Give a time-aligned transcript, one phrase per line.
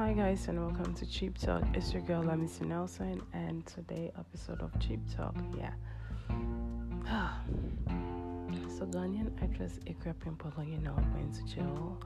[0.00, 1.62] Hi guys and welcome to Cheap Talk.
[1.74, 5.36] It's your girl Lamisi Nelson and today episode of Cheap Talk.
[5.54, 5.72] Yeah.
[8.78, 12.00] so Ghanaian actress Akuapem Poloo, you know, went to jail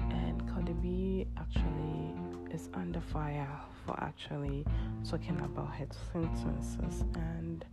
[0.00, 2.16] and Cardi B actually
[2.52, 4.66] is under fire for actually
[5.08, 7.64] talking about her sentences and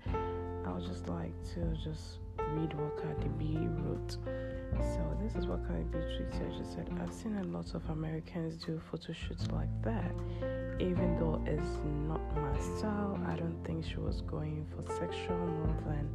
[0.67, 2.19] I would just like to just
[2.51, 3.29] read what Cardi
[3.83, 4.17] wrote.
[4.79, 6.57] So this is what Cardi B tweeted.
[6.57, 10.13] She said, "I've seen a lot of Americans do photo shoots like that.
[10.79, 15.77] Even though it's not my style, I don't think she was going for sexual more
[15.85, 16.09] than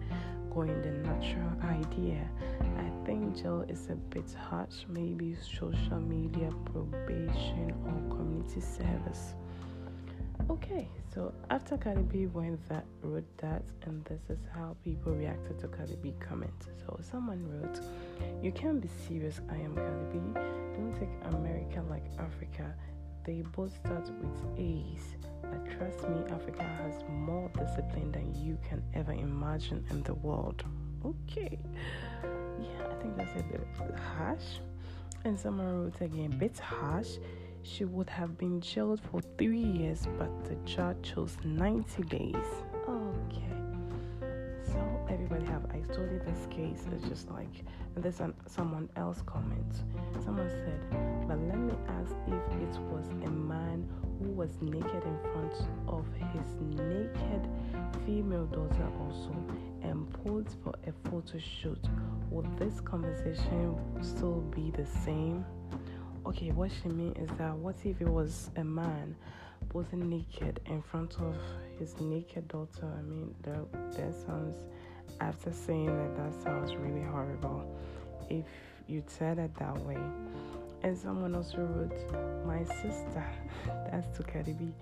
[0.53, 2.29] going the natural idea.
[2.61, 4.87] I think jail is a bit harsh.
[4.89, 9.35] Maybe social media probation or community service."
[10.51, 15.59] Okay, so after Cardi B went that wrote that, and this is how people reacted
[15.59, 16.69] to Cardi B comments.
[16.87, 17.81] So someone wrote,
[18.43, 19.43] "You can't be serious.
[19.51, 20.19] I am Cardi B.
[20.75, 22.75] Don't take America like Africa.
[23.25, 25.17] They both start with A's.
[25.43, 30.65] But trust me, Africa has more discipline than you can ever imagine in the world."
[31.05, 31.59] Okay,
[32.59, 33.67] yeah, I think that's a bit
[34.17, 34.61] harsh.
[35.25, 37.19] And someone wrote again, bit harsh
[37.69, 42.35] she would have been jailed for three years, but the judge chose 90 days.
[42.89, 43.45] Okay.
[44.65, 48.89] So everybody have I told you this case is just like and there's an, someone
[48.97, 49.73] else comment.
[50.25, 50.81] Someone said,
[51.27, 53.89] but let me ask if it was a man
[54.19, 55.55] who was naked in front
[55.89, 57.49] of his naked
[58.07, 59.35] female daughter also
[59.83, 61.85] and posed for a photo shoot,
[62.31, 65.45] would this conversation still be the same?
[66.29, 69.17] Okay, what she mean is that what if it was a man
[69.71, 71.35] posing naked in front of
[71.79, 72.87] his naked daughter?
[72.99, 74.57] I mean, that that sounds.
[75.21, 77.65] After saying that, that sounds really horrible.
[78.29, 78.45] If
[78.87, 79.99] you said it that way,
[80.83, 83.25] and someone also wrote, "My sister."
[83.91, 84.75] That's to Cardi B.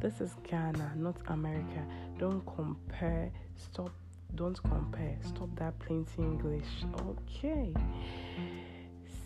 [0.00, 1.84] This is Ghana, not America.
[2.18, 3.30] Don't compare.
[3.56, 3.90] Stop.
[4.34, 5.16] Don't compare.
[5.22, 6.72] Stop that plain English.
[7.06, 7.72] Okay.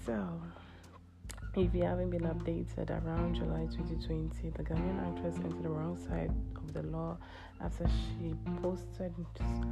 [0.04, 0.28] So.
[1.58, 6.30] If you haven't been updated, around July 2020, the Ghanaian actress entered the wrong side
[6.54, 7.18] of the law
[7.60, 8.32] after she
[8.62, 9.12] posted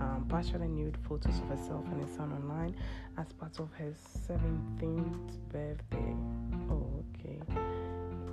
[0.00, 2.74] um, partially nude photos of herself and her son online
[3.18, 3.94] as part of her
[4.28, 6.16] 17th birthday.
[6.68, 7.38] Oh, okay.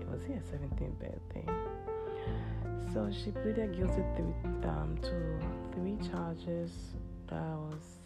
[0.01, 1.45] It was her 17th birthday.
[2.91, 6.71] So she pleaded guilty to, um, to three charges.
[7.27, 7.99] That was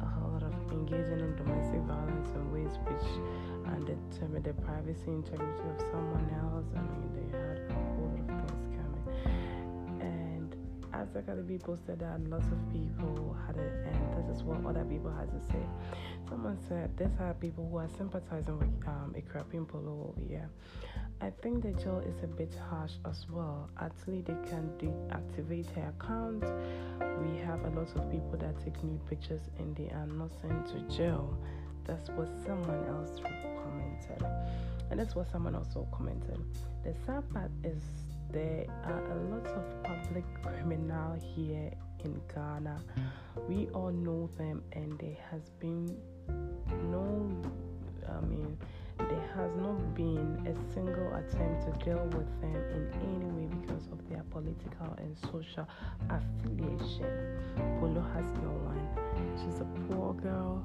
[0.00, 3.02] a whole lot of engaging in domestic violence in ways which
[3.66, 6.66] undetermine the privacy integrity of someone else.
[6.76, 10.00] I mean, they had a whole lot of things coming.
[10.00, 10.56] And
[10.92, 14.84] as the Cardi posted that, lots of people had it, and this is what other
[14.84, 15.64] people had to say.
[16.28, 20.48] Someone said, These are people who are sympathizing with um, Akuapem Poloo over here.
[21.20, 23.70] I think the jail is a bit harsh as well.
[23.80, 26.44] Actually, they can deactivate her account.
[27.22, 30.66] We have a lot of people that take nude pictures and they are not sent
[30.68, 31.38] to jail.
[31.84, 34.26] That's what someone else commented.
[34.90, 36.38] And that's what someone also commented.
[36.84, 37.82] The sad part is
[38.30, 41.72] there are a lot of public criminal here
[42.04, 42.80] in Ghana.
[43.48, 45.96] We all know them and there has been
[46.90, 47.30] no
[48.08, 48.56] I mean
[48.98, 53.86] there has not been a single attempt to deal with them in any way because
[53.88, 55.66] of their political and social
[56.08, 57.40] affiliation.
[57.80, 58.88] Poloo has no one.
[59.38, 60.64] She's a poor girl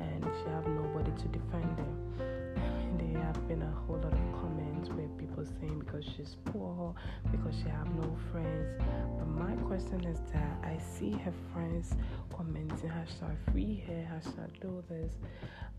[0.00, 1.96] and she have nobody to defend them.
[2.98, 6.94] There have been a whole lot of comments where people saying because she's poor,
[7.30, 8.82] because she have no friends.
[9.18, 11.94] But my question is that I see her friends
[12.36, 15.12] commenting hashtag free her, hashtag do this.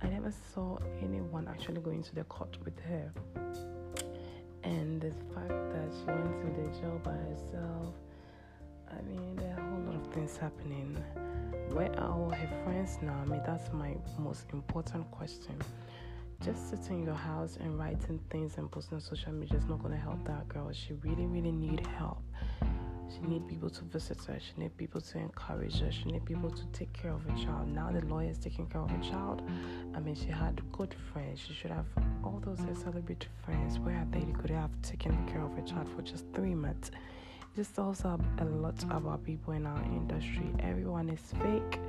[0.01, 3.11] I never saw anyone actually going to the court with her.
[4.63, 7.93] And the fact that she went to the jail by herself,
[8.89, 10.97] I mean, there are a whole lot of things happening.
[11.73, 13.17] Where are all her friends now?
[13.21, 15.55] I mean, that's my most important question.
[16.43, 19.79] Just sitting in your house and writing things and posting on social media is not
[19.79, 20.69] going to help that girl.
[20.73, 22.21] She really, really need help.
[23.09, 24.37] She need people to visit her.
[24.39, 25.91] She need people to encourage her.
[25.93, 27.69] She need people to take care of her child.
[27.69, 29.41] Now the lawyer is taking care of her child.
[29.95, 31.39] I mean, she had good friends.
[31.39, 31.85] She should have
[32.21, 33.79] all those celebrity friends.
[33.79, 34.25] Where are they?
[34.25, 36.91] They could have taken care of her child for just three months.
[37.55, 40.53] Just tells a lot about people in our industry.
[40.59, 41.79] Everyone is fake.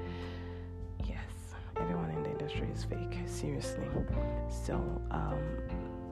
[1.06, 3.17] Yes, everyone in the industry is fake.
[3.26, 3.87] Seriously.
[4.49, 4.75] So,
[5.12, 5.38] um,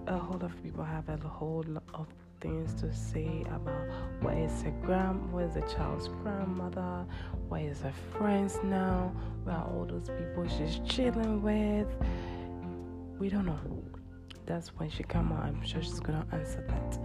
[0.07, 2.07] a whole lot of people have a whole lot of
[2.41, 3.89] things to say about
[4.21, 7.05] what is her gram, what is the child's grandmother,
[7.49, 9.13] what is her friends now,
[9.45, 11.89] where are all those people she's chilling with.
[13.19, 13.59] We don't know.
[14.47, 15.45] that's when she come out.
[15.45, 16.99] I'm sure she's gonna answer that.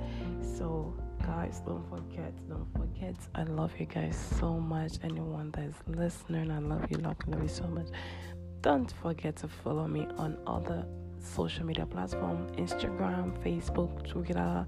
[0.57, 3.15] So guys, don't forget, don't forget.
[3.33, 4.94] I love you guys so much.
[5.03, 7.88] Anyone that is listening, I love you, love, love you so much.
[8.62, 10.85] Don't forget to follow me on other
[11.19, 14.65] social media platforms: Instagram, Facebook, Twitter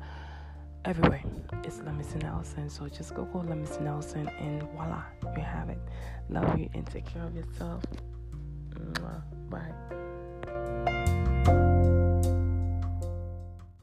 [0.86, 1.24] everywhere.
[1.64, 2.70] It's Lamisi Nelson.
[2.70, 5.04] So just Google Lamisi Nelson and voila,
[5.36, 5.80] you have it.
[6.30, 7.84] Love you and take care of yourself.
[9.50, 9.74] Bye.